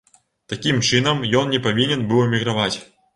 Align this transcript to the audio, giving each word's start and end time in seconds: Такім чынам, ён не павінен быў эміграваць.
Такім 0.53 0.79
чынам, 0.87 1.21
ён 1.41 1.53
не 1.57 1.59
павінен 1.67 2.01
быў 2.13 2.23
эміграваць. 2.29 2.75